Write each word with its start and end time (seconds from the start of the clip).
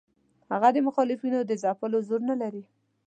هغه 0.51 0.69
د 0.73 0.77
مخالفینو 0.87 1.39
د 1.45 1.51
ځپلو 1.63 1.97
زور 2.07 2.21
نه 2.29 2.35
لري. 2.41 2.63